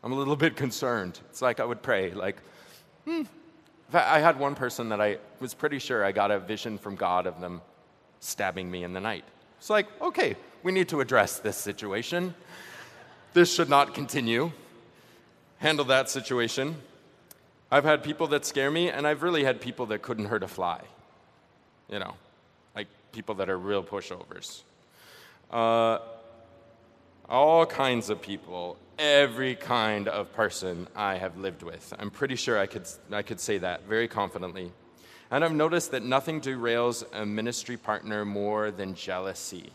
[0.03, 1.19] I'm a little bit concerned.
[1.30, 2.38] It's like I would pray, like,
[3.06, 3.23] hmm.
[3.93, 7.25] I had one person that I was pretty sure I got a vision from God
[7.25, 7.62] of them
[8.19, 9.23] stabbing me in the night.
[9.60, 12.36] It's like, okay, we need to address this situation.
[13.34, 14.51] This should not continue.
[15.60, 16.75] Handle that situation.
[17.71, 20.47] I've had people that scare me, and I've really had people that couldn't hurt a
[20.47, 20.82] fly.
[21.89, 22.15] You know,
[22.75, 24.62] like people that are real pushovers.
[25.49, 25.99] Uh,
[27.29, 31.93] all kinds of people, every kind of person I have lived with.
[31.99, 34.71] I'm pretty sure I could, I could say that very confidently.
[35.29, 39.71] And I've noticed that nothing derails a ministry partner more than jealousy.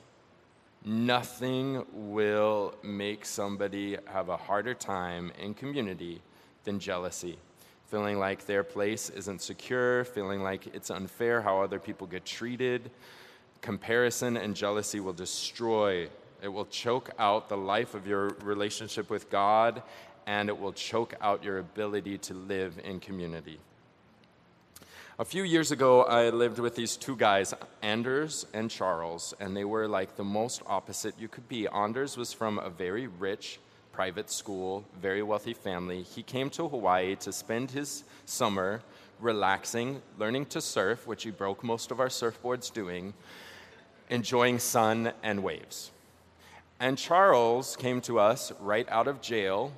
[0.84, 6.22] Nothing will make somebody have a harder time in community
[6.64, 7.38] than jealousy.
[7.88, 12.90] Feeling like their place isn't secure, feeling like it's unfair how other people get treated.
[13.60, 16.08] Comparison and jealousy will destroy,
[16.42, 19.82] it will choke out the life of your relationship with God,
[20.26, 23.58] and it will choke out your ability to live in community.
[25.18, 29.64] A few years ago, I lived with these two guys, Anders and Charles, and they
[29.64, 31.68] were like the most opposite you could be.
[31.68, 33.60] Anders was from a very rich
[33.92, 36.02] private school, very wealthy family.
[36.02, 38.82] He came to Hawaii to spend his summer
[39.20, 43.14] relaxing, learning to surf, which he broke most of our surfboards doing,
[44.10, 45.92] enjoying sun and waves.
[46.82, 49.70] And Charles came to us right out of jail.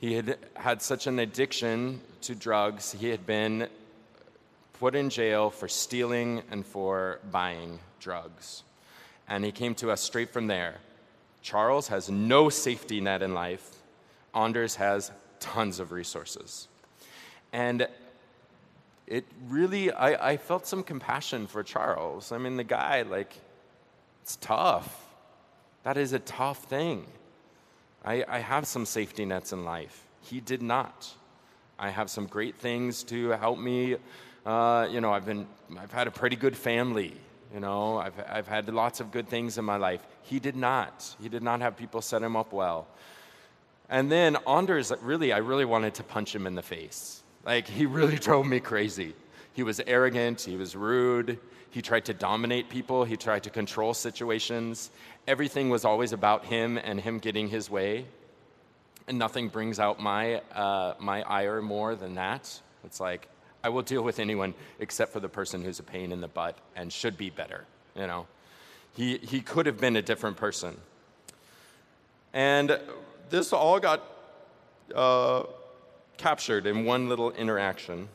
[0.00, 2.92] He had had such an addiction to drugs.
[2.92, 3.68] He had been
[4.80, 8.62] put in jail for stealing and for buying drugs.
[9.28, 10.76] And he came to us straight from there.
[11.42, 13.76] Charles has no safety net in life,
[14.34, 16.68] Anders has tons of resources.
[17.52, 17.86] And
[19.06, 22.32] it really, I, I felt some compassion for Charles.
[22.32, 23.34] I mean, the guy, like,
[24.22, 25.01] it's tough.
[25.84, 27.06] That is a tough thing.
[28.04, 30.06] I, I have some safety nets in life.
[30.20, 31.12] He did not.
[31.78, 33.96] I have some great things to help me
[34.44, 35.46] uh, you know, I've been,
[35.78, 37.14] I've had a pretty good family.
[37.54, 40.04] You know, I've, I've had lots of good things in my life.
[40.22, 41.14] He did not.
[41.22, 42.88] He did not have people set him up well.
[43.88, 47.22] And then Anders, really, I really wanted to punch him in the face.
[47.44, 49.14] Like, he really drove me crazy.
[49.52, 51.38] He was arrogant, he was rude,
[51.72, 54.90] he tried to dominate people, he tried to control situations.
[55.26, 58.04] Everything was always about him and him getting his way.
[59.08, 62.60] And nothing brings out my, uh, my ire more than that.
[62.84, 63.26] It's like,
[63.64, 66.58] I will deal with anyone except for the person who's a pain in the butt
[66.76, 67.64] and should be better,
[67.96, 68.26] you know.
[68.94, 70.76] He, he could have been a different person.
[72.34, 72.78] And
[73.30, 74.02] this all got
[74.94, 75.44] uh,
[76.18, 78.08] captured in one little interaction.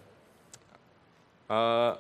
[1.50, 1.96] Uh,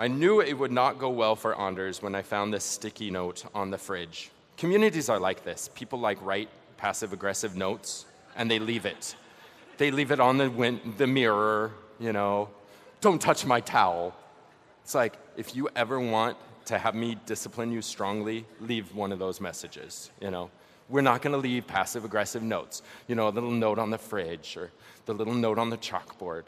[0.00, 3.44] I knew it would not go well for Anders when I found this sticky note
[3.54, 4.32] on the fridge.
[4.56, 5.70] Communities are like this.
[5.76, 9.14] People like write passive aggressive notes and they leave it
[9.80, 12.50] they leave it on the, win- the mirror, you know,
[13.00, 14.14] don't touch my towel.
[14.84, 16.36] It's like, if you ever want
[16.66, 20.50] to have me discipline you strongly, leave one of those messages, you know.
[20.90, 23.96] We're not going to leave passive aggressive notes, you know, a little note on the
[23.96, 24.70] fridge or
[25.06, 26.42] the little note on the chalkboard.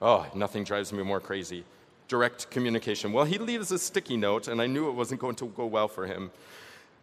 [0.00, 1.64] Oh, nothing drives me more crazy.
[2.12, 3.10] Direct communication.
[3.10, 5.88] Well, he leaves a sticky note, and I knew it wasn't going to go well
[5.88, 6.30] for him.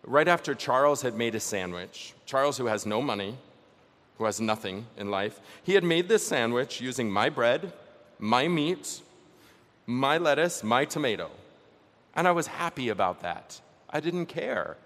[0.04, 3.36] Right after Charles had made a sandwich, Charles, who has no money,
[4.20, 7.74] who has nothing in life, he had made this sandwich using my bread,
[8.20, 9.02] my meat,
[9.88, 11.32] my lettuce, my tomato.
[12.14, 13.60] And I was happy about that.
[13.90, 14.78] I didn't care.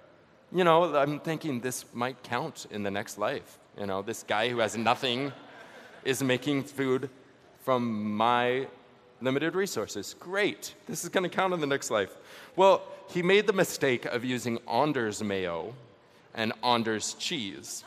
[0.53, 3.57] You know, I'm thinking this might count in the next life.
[3.77, 5.33] You know, this guy who has nothing
[6.05, 7.09] is making food
[7.65, 8.67] from my
[9.23, 10.15] limited resources.
[10.19, 10.73] Great.
[10.86, 12.15] This is going to count in the next life.
[12.55, 15.73] Well, he made the mistake of using Anders mayo
[16.36, 17.83] and Anders cheese.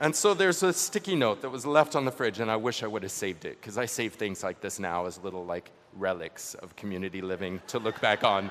[0.00, 2.82] And so there's a sticky note that was left on the fridge, and I wish
[2.82, 5.70] I would have saved it because I save things like this now as little like
[5.96, 8.50] relics of community living to look back on.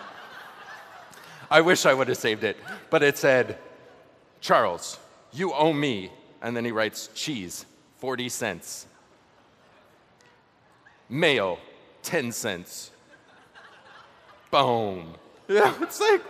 [1.49, 2.57] I wish I would have saved it,
[2.89, 3.57] but it said,
[4.41, 4.99] Charles,
[5.31, 6.11] you owe me.
[6.41, 7.65] And then he writes, cheese,
[7.99, 8.85] 40 cents.
[11.09, 11.57] Mayo,
[12.07, 12.91] 10 cents.
[14.49, 15.13] Boom.
[15.49, 16.21] Yeah, it's like,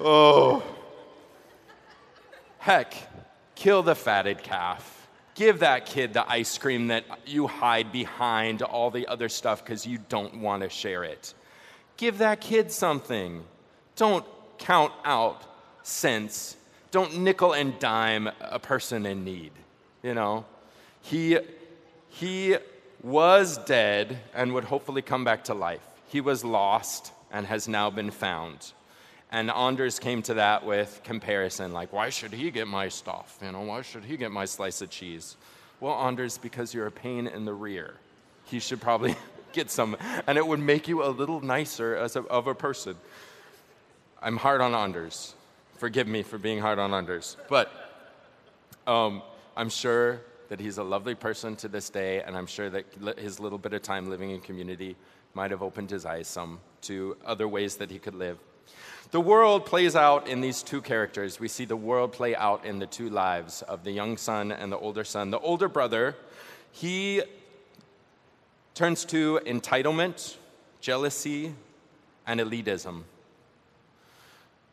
[0.00, 0.60] oh.
[2.58, 2.94] Heck,
[3.54, 5.08] kill the fatted calf.
[5.36, 9.86] Give that kid the ice cream that you hide behind all the other stuff because
[9.86, 11.32] you don't want to share it.
[11.96, 13.44] Give that kid something.
[13.94, 14.26] Don't
[14.58, 15.44] count out
[15.84, 16.56] cents.
[16.90, 19.52] Don't nickel and dime a person in need.
[20.02, 20.44] You know,
[21.02, 21.38] he,
[22.08, 22.56] he
[23.04, 25.82] was dead and would hopefully come back to life.
[26.08, 28.72] He was lost and has now been found.
[29.30, 33.38] And Anders came to that with comparison, like, why should he get my stuff?
[33.42, 35.36] You know, why should he get my slice of cheese?
[35.80, 37.94] Well, Anders, because you're a pain in the rear.
[38.44, 39.16] He should probably
[39.52, 42.96] get some, and it would make you a little nicer as a, of a person.
[44.22, 45.34] I'm hard on Anders.
[45.76, 47.36] Forgive me for being hard on Anders.
[47.48, 47.70] But
[48.86, 49.20] um,
[49.56, 50.20] I'm sure
[50.54, 53.72] that he's a lovely person to this day, and I'm sure that his little bit
[53.72, 54.94] of time living in community
[55.34, 58.38] might have opened his eyes some to other ways that he could live.
[59.10, 61.40] The world plays out in these two characters.
[61.40, 64.70] We see the world play out in the two lives of the young son and
[64.70, 65.32] the older son.
[65.32, 66.14] The older brother,
[66.70, 67.22] he
[68.74, 70.36] turns to entitlement,
[70.80, 71.52] jealousy,
[72.28, 73.02] and elitism.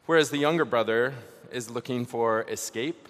[0.06, 1.16] Whereas the younger brother
[1.52, 3.08] is looking for escape,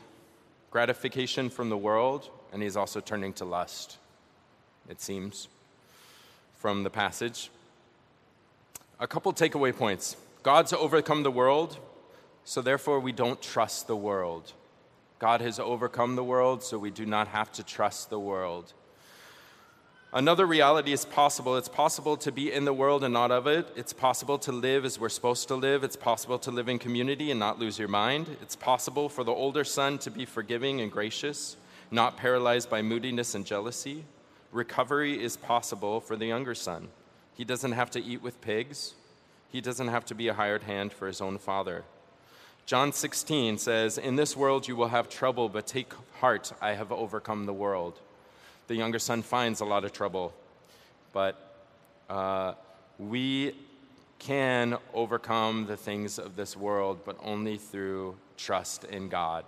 [0.70, 3.98] gratification from the world, and he's also turning to lust,
[4.90, 5.48] it seems,
[6.58, 7.50] from the passage.
[9.00, 10.16] A couple takeaway points.
[10.44, 11.78] God's overcome the world,
[12.44, 14.54] so therefore we don't trust the world.
[15.20, 18.74] God has overcome the world, so we do not have to trust the world.
[20.14, 21.56] Another reality is possible.
[21.56, 23.66] It's possible to be in the world and not of it.
[23.78, 25.86] It's possible to live as we're supposed to live.
[25.86, 28.36] It's possible to live in community and not lose your mind.
[28.42, 31.56] It's possible for the older son to be forgiving and gracious,
[31.92, 34.06] not paralyzed by moodiness and jealousy.
[34.52, 36.88] Recovery is possible for the younger son.
[37.36, 38.94] He doesn't have to eat with pigs.
[39.52, 41.84] He doesn't have to be a hired hand for his own father.
[42.66, 46.92] John 16 says, In this world you will have trouble, but take heart, I have
[46.92, 48.00] overcome the world.
[48.68, 50.34] The younger son finds a lot of trouble,
[51.12, 51.58] but
[52.10, 52.54] uh,
[52.98, 53.56] we
[54.20, 59.44] can overcome the things of this world, but only through trust in God.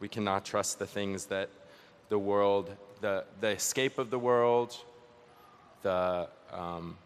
[0.00, 1.48] We cannot trust the things that
[2.08, 4.76] the world, the, the escape of the world,
[5.82, 6.96] the um,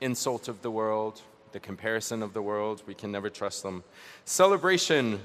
[0.00, 1.20] insult of the world,
[1.52, 2.82] the comparison of the world.
[2.86, 3.84] We can never trust them.
[4.24, 5.20] Celebration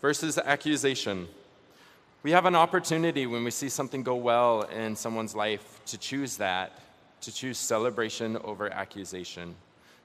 [0.00, 1.28] versus accusation.
[2.22, 6.36] We have an opportunity when we see something go well in someone's life to choose
[6.36, 6.72] that,
[7.22, 9.54] to choose celebration over accusation,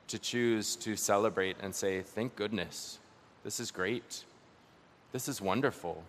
[0.08, 3.00] to choose to celebrate and say, Thank goodness,
[3.44, 4.24] this is great.
[5.12, 6.04] This is wonderful.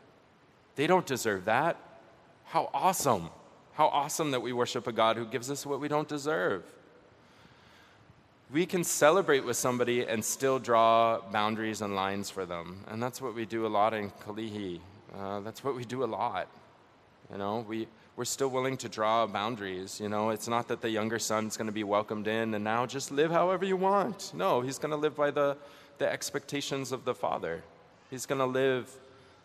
[0.79, 1.77] They don't deserve that.
[2.47, 3.29] How awesome.
[3.75, 6.63] How awesome that we worship a God who gives us what we don't deserve
[8.51, 12.85] we can celebrate with somebody and still draw boundaries and lines for them.
[12.89, 14.81] And that's what we do a lot in Kalihi.
[15.15, 16.49] Uh, that's what we do a lot.
[17.31, 17.87] You know, we,
[18.17, 20.01] we're still willing to draw boundaries.
[20.01, 22.87] You know, it's not that the younger son's going to be welcomed in and now
[22.87, 24.33] just live however you want.
[24.35, 25.59] No, he's going to live by the,
[25.99, 27.63] the expectations of the father.
[28.09, 28.91] He's going to live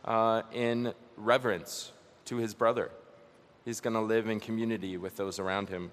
[0.05, 1.91] uh, in reverence
[2.25, 2.91] to his brother.
[3.65, 5.91] He's going to live in community with those around him.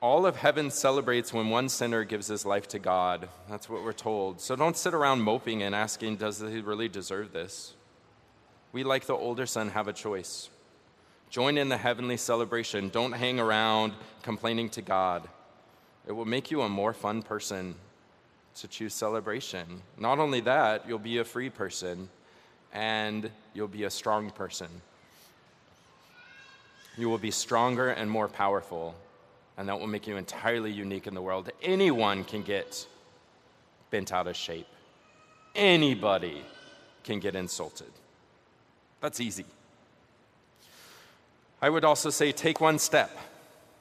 [0.00, 3.28] All of heaven celebrates when one sinner gives his life to God.
[3.48, 4.40] That's what we're told.
[4.40, 7.74] So don't sit around moping and asking, does he really deserve this?
[8.72, 10.48] We, like the older son, have a choice.
[11.30, 12.88] Join in the heavenly celebration.
[12.88, 15.28] Don't hang around complaining to God.
[16.08, 17.76] It will make you a more fun person
[18.56, 19.82] to choose celebration.
[19.98, 22.08] Not only that, you'll be a free person
[22.72, 24.68] and you'll be a strong person.
[26.96, 28.94] You will be stronger and more powerful
[29.56, 31.50] and that will make you entirely unique in the world.
[31.62, 32.86] Anyone can get
[33.90, 34.66] bent out of shape,
[35.54, 36.42] anybody
[37.04, 37.90] can get insulted.
[39.00, 39.44] That's easy.
[41.60, 43.16] I would also say take one step.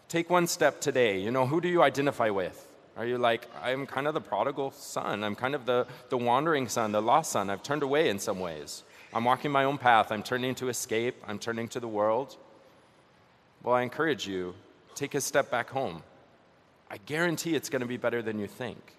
[0.08, 1.20] Take one step today.
[1.20, 2.68] You know, who do you identify with?
[2.98, 5.24] Are you like, I'm kind of the prodigal son?
[5.24, 7.50] I'm kind of the, the wandering son, the lost son.
[7.50, 8.84] I've turned away in some ways.
[9.14, 10.12] I'm walking my own path.
[10.12, 11.16] I'm turning to escape.
[11.28, 12.36] I'm turning to the world.
[13.64, 14.56] Well, I encourage you
[14.96, 16.04] take a step back home.
[16.90, 18.96] I guarantee it's going to be better than you think.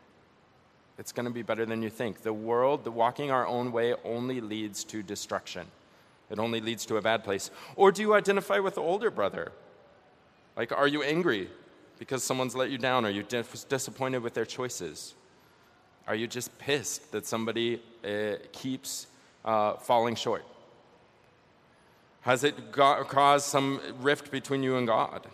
[0.98, 2.22] It's going to be better than you think.
[2.22, 5.66] The world, the walking our own way, only leads to destruction.
[6.30, 7.50] It only leads to a bad place.
[7.76, 9.52] Or do you identify with the older brother?
[10.56, 11.48] Like, are you angry
[12.02, 13.04] because someone's let you down?
[13.04, 15.14] Are you dis- disappointed with their choices?
[16.08, 19.06] Are you just pissed that somebody uh, keeps
[19.44, 20.44] uh, falling short?
[22.22, 25.28] Has it got, caused some rift between you and God?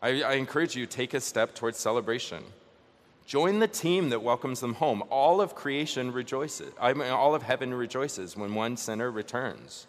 [0.00, 2.44] I, I encourage you, take a step towards celebration.
[3.26, 5.02] Join the team that welcomes them home.
[5.10, 6.72] All of creation rejoices.
[6.80, 9.88] I mean, all of heaven rejoices when one sinner returns.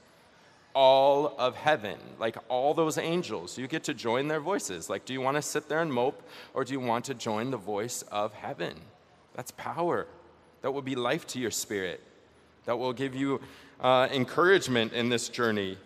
[0.76, 4.90] All of heaven, like all those angels, you get to join their voices.
[4.90, 7.52] Like, do you want to sit there and mope, or do you want to join
[7.52, 8.74] the voice of heaven?
[9.36, 10.08] That's power.
[10.62, 12.02] That will be life to your spirit.
[12.66, 13.42] That will give you
[13.80, 15.78] uh, encouragement in this journey.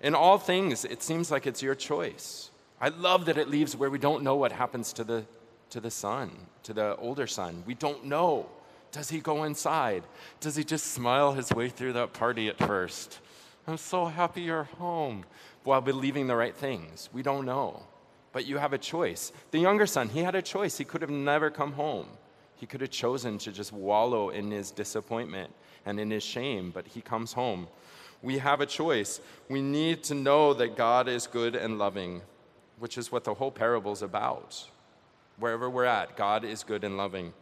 [0.00, 2.50] In all things, it seems like it's your choice.
[2.80, 5.24] I love that it leaves where we don't know what happens to the,
[5.70, 6.32] to the son,
[6.64, 7.62] to the older son.
[7.66, 8.46] We don't know.
[8.90, 10.02] Does he go inside?
[10.40, 13.20] Does he just smile his way through that party at first?
[13.66, 15.24] I'm so happy you're home
[15.64, 17.08] while believing the right things.
[17.12, 17.82] We don't know.
[18.32, 19.32] But you have a choice.
[19.50, 20.78] The younger son, he had a choice.
[20.78, 22.06] He could have never come home.
[22.56, 25.52] He could have chosen to just wallow in his disappointment
[25.84, 27.68] and in his shame, but he comes home.
[28.22, 29.20] We have a choice.
[29.48, 32.22] We need to know that God is good and loving
[32.82, 34.68] which is what the whole parable is about.
[35.38, 37.32] Wherever we're at, God is good and loving.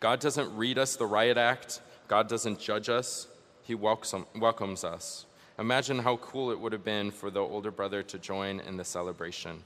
[0.00, 3.28] God doesn't read us the riot act, God doesn't judge us,
[3.64, 5.26] He welcomes us.
[5.58, 8.84] Imagine how cool it would have been for the older brother to join in the
[8.84, 9.62] celebration.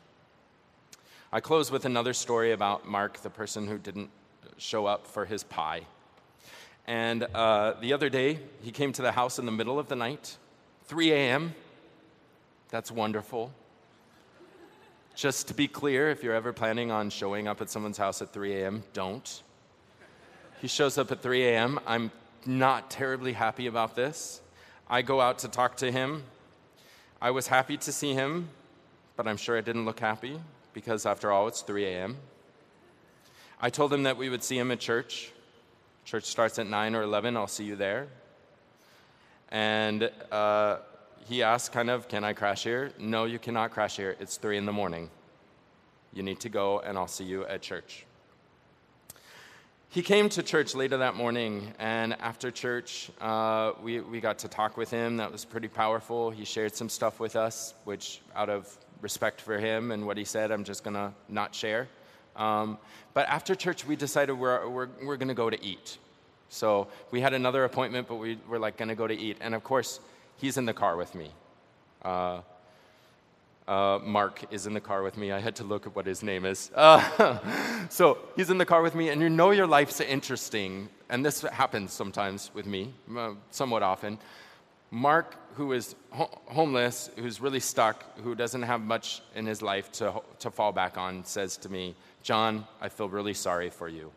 [1.33, 4.11] I close with another story about Mark, the person who didn't
[4.57, 5.83] show up for his pie.
[6.87, 9.97] And uh, the other day, he came to the house in the middle of the
[9.97, 10.39] night,
[10.87, 11.55] 3 a.m.
[12.71, 13.53] That's wonderful.
[15.17, 18.33] Just to be clear, if you're ever planning on showing up at someone's house at
[18.33, 19.43] 3 a.m., don't.
[20.61, 21.81] He shows up at 3 a.m.
[21.87, 22.13] I'm
[22.47, 24.41] not terribly happy about this.
[24.89, 26.23] I go out to talk to him.
[27.21, 28.49] I was happy to see him,
[29.17, 30.41] but I'm sure I didn't look happy
[30.73, 32.17] because, after all, it's 3 a.m.
[33.61, 35.33] I told him that we would see him at church.
[36.05, 37.37] Church starts at 9 or 11.
[37.37, 38.09] I'll see you there.
[39.51, 40.79] And uh,
[41.27, 42.93] he asked, kind of, can I crash here?
[42.99, 44.17] No, you cannot crash here.
[44.21, 45.11] It's three in the morning.
[46.13, 48.07] You need to go, and I'll see you at church.
[49.91, 54.49] He came to church later that morning, and after church, uh, we, we got to
[54.49, 55.17] talk with him.
[55.17, 56.31] That was pretty powerful.
[56.31, 58.69] He shared some stuff with us, which, out of
[59.01, 61.89] respect for him and what he said, I'm just going to not share.
[62.37, 62.77] Um,
[63.15, 65.97] but after church, we decided we're, we're, we're going to go to eat.
[66.51, 69.39] So we had another appointment, but we were like going to go to eat.
[69.41, 70.01] And of course,
[70.37, 71.31] he's in the car with me.
[72.03, 72.43] Uh,
[73.69, 75.31] uh, Mark is in the car with me.
[75.31, 76.71] I had to look at what his name is.
[76.75, 77.39] Uh,
[77.91, 81.43] so he's in the car with me, and you know your life's interesting, and this
[81.43, 84.19] happens sometimes with me, uh, somewhat often.
[84.91, 89.93] Mark, who is ho- homeless, who's really stuck, who doesn't have much in his life
[89.93, 94.11] to, to fall back on, says to me, John, I feel really sorry for you.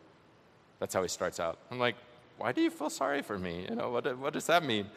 [0.79, 1.59] That's how he starts out.
[1.69, 1.95] I'm like,
[2.37, 3.67] why do you feel sorry for me?
[3.69, 4.87] You know, what, what does that mean?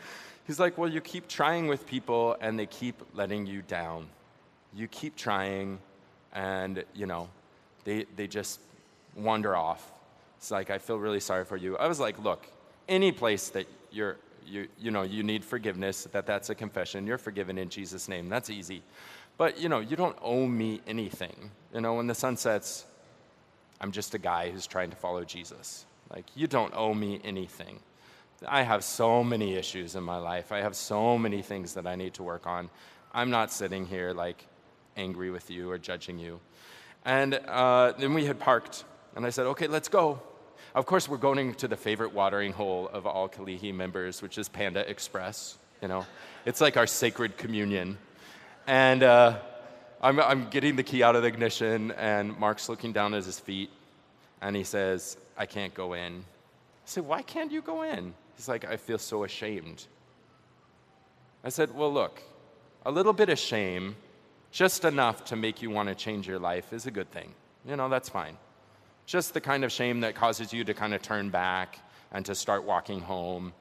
[0.46, 4.08] He's like, Well, you keep trying with people and they keep letting you down.
[4.74, 5.78] You keep trying
[6.32, 7.28] and, you know,
[7.84, 8.60] they, they just
[9.16, 9.92] wander off.
[10.38, 11.76] It's like, I feel really sorry for you.
[11.76, 12.46] I was like, Look,
[12.88, 14.16] any place that you're,
[14.46, 18.28] you, you know, you need forgiveness, that that's a confession, you're forgiven in Jesus' name.
[18.28, 18.82] That's easy.
[19.36, 21.50] But, you know, you don't owe me anything.
[21.72, 22.84] You know, when the sun sets,
[23.80, 25.86] I'm just a guy who's trying to follow Jesus.
[26.10, 27.80] Like, you don't owe me anything.
[28.46, 30.52] I have so many issues in my life.
[30.52, 32.70] I have so many things that I need to work on.
[33.12, 34.46] I'm not sitting here like
[34.96, 36.40] angry with you or judging you.
[37.04, 38.84] And uh, then we had parked,
[39.14, 40.20] and I said, okay, let's go.
[40.74, 44.48] Of course, we're going to the favorite watering hole of all Kalihi members, which is
[44.48, 45.58] Panda Express.
[45.82, 46.06] You know,
[46.46, 47.98] it's like our sacred communion.
[48.66, 49.38] And uh,
[50.00, 53.38] I'm, I'm getting the key out of the ignition, and Mark's looking down at his
[53.38, 53.70] feet,
[54.40, 56.18] and he says, I can't go in.
[56.18, 58.14] I said, Why can't you go in?
[58.36, 59.86] He's like, I feel so ashamed.
[61.44, 62.22] I said, Well, look,
[62.84, 63.96] a little bit of shame,
[64.54, 67.34] just enough to make you want to change your life, is a good thing.
[67.66, 68.36] You know, that's fine.
[69.04, 71.80] Just the kind of shame that causes you to kind of turn back
[72.12, 73.52] and to start walking home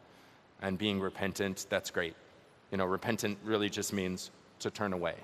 [0.62, 2.14] and being repentant, that's great.
[2.72, 4.30] You know, repentant really just means
[4.60, 5.16] to turn away.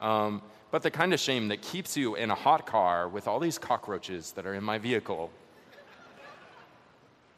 [0.00, 3.38] Um, but the kind of shame that keeps you in a hot car with all
[3.38, 5.30] these cockroaches that are in my vehicle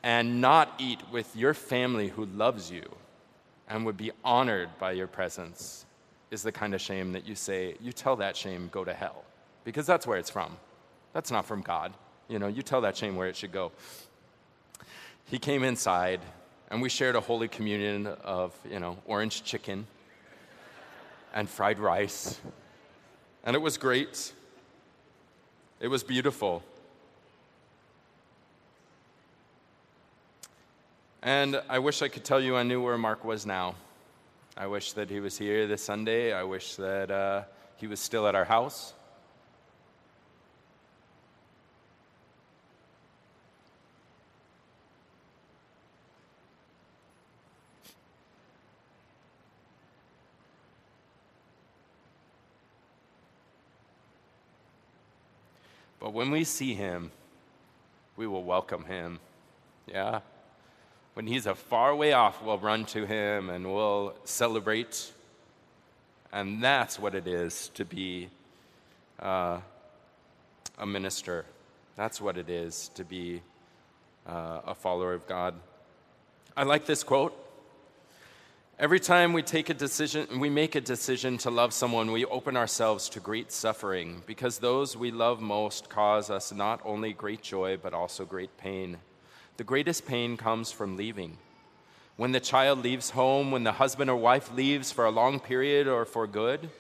[0.05, 2.88] and not eat with your family who loves you
[3.68, 5.86] and would be honored by your presence.
[6.33, 9.22] Is the kind of shame that you say, you tell that shame, go to hell,
[9.64, 10.57] because that's where it's from.
[11.12, 11.93] That's not from God.
[12.26, 13.70] You know, you tell that shame where it should go.
[15.26, 16.20] He came inside,
[16.70, 19.87] and we shared a holy communion of, you know, orange chicken
[21.35, 22.41] and fried rice.
[23.45, 24.33] And it was great.
[25.80, 26.62] It was beautiful.
[31.22, 33.74] And I wish I could tell you I knew where Mark was now.
[34.55, 36.34] I wish that he was here this Sunday.
[36.34, 37.44] I wish that uh,
[37.76, 38.92] he was still at our house.
[55.98, 57.11] But when we see him,
[58.16, 59.18] we will welcome him.
[59.86, 60.20] Yeah?
[61.14, 65.12] When he's a far way off, we'll run to him and we'll celebrate.
[66.32, 68.30] And that's what it is to be
[69.20, 69.60] uh,
[70.78, 71.44] a minister.
[71.96, 73.42] That's what it is to be
[74.26, 75.54] uh, a follower of God.
[76.56, 77.38] I like this quote
[78.78, 82.56] Every time we take a decision, we make a decision to love someone, we open
[82.56, 87.76] ourselves to great suffering because those we love most cause us not only great joy
[87.76, 88.96] but also great pain.
[89.57, 91.38] The greatest pain comes from leaving.
[92.16, 95.86] When the child leaves home, when the husband or wife leaves for a long period
[95.86, 96.70] or for good,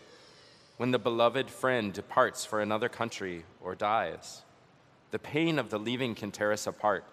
[0.76, 4.42] when the beloved friend departs for another country or dies.
[5.10, 7.04] The pain of the leaving can tear us apart.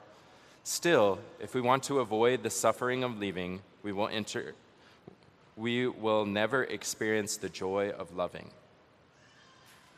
[0.64, 4.56] Still, if we want to avoid the suffering of leaving, we will enter
[5.60, 8.50] we will never experience the joy of loving.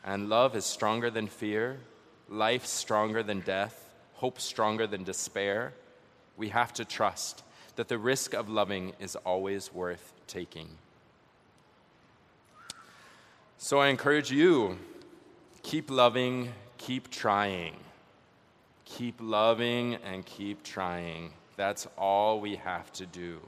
[0.04, 1.78] And love is stronger than fear,
[2.28, 3.91] life stronger than death,
[4.22, 5.72] hope stronger than despair.
[6.36, 7.42] We have to trust
[7.74, 10.68] that the risk of loving is always worth taking.
[13.58, 14.78] So I encourage you
[15.64, 17.74] keep loving, keep trying.
[18.84, 21.32] Keep loving and keep trying.
[21.56, 23.40] That's all we have to do.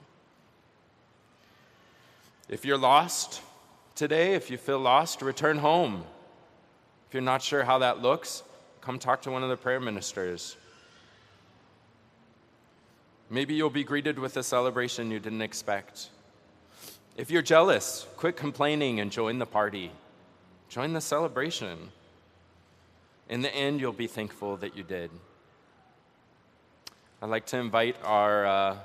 [2.48, 3.42] If you're lost
[3.94, 6.02] today, if you feel lost, return home.
[7.06, 8.42] If you're not sure how that looks,
[8.80, 10.56] come talk to one of the prayer ministers.
[13.34, 16.10] Maybe you'll be greeted with a celebration you didn't expect.
[17.16, 19.90] If you're jealous, quit complaining and join the party.
[20.68, 21.90] Join the celebration.
[23.28, 25.10] In the end, you'll be thankful that you did.
[27.20, 28.46] I'd like to invite our.
[28.46, 28.76] Uh,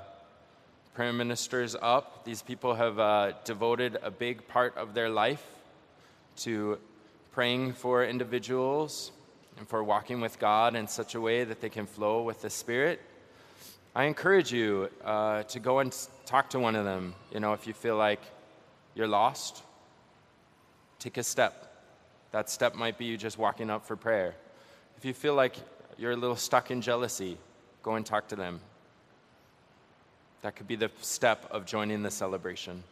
[0.94, 2.24] prayer ministers up.
[2.24, 5.42] These people have uh, devoted a big part of their life
[6.38, 6.78] to
[7.32, 9.12] praying for individuals
[9.56, 12.50] and for walking with God in such a way that they can flow with the
[12.50, 13.00] Spirit.
[13.94, 17.14] I encourage you uh, to go and talk to one of them.
[17.32, 18.20] You know, if you feel like
[18.94, 19.64] you're lost,
[21.00, 21.66] take a step.
[22.30, 24.36] That step might be you just walking up for prayer.
[24.96, 25.56] If you feel like
[25.98, 27.36] you're a little stuck in jealousy,
[27.82, 28.60] go and talk to them.
[30.42, 32.84] That could be the step of joining the celebration.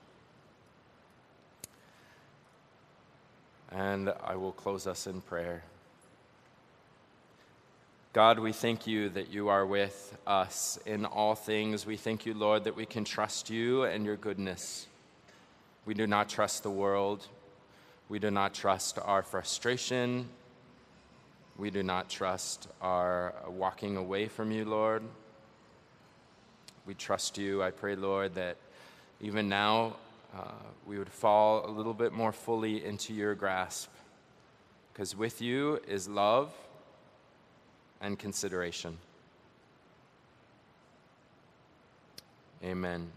[3.70, 5.62] And I will close us in prayer.
[8.14, 11.84] God, we thank you that you are with us in all things.
[11.84, 14.86] We thank you, Lord, that we can trust you and your goodness.
[15.84, 17.26] We do not trust the world.
[18.08, 20.26] We do not trust our frustration.
[21.58, 25.02] We do not trust our walking away from you, Lord.
[26.86, 27.62] We trust you.
[27.62, 28.56] I pray, Lord, that
[29.20, 29.96] even now
[30.34, 30.52] uh,
[30.86, 33.90] we would fall a little bit more fully into your grasp.
[34.94, 36.50] Because with you is love
[38.00, 38.98] and consideration.
[42.62, 43.10] Amen.